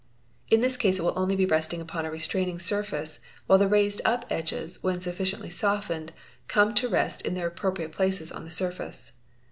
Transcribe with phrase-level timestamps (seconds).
[0.49, 4.01] In this case it will only be resting upon a restraining surface while the raised
[4.03, 6.11] up edges when sufficientlh softened
[6.47, 9.11] come to rest in their appropriate places on that surface.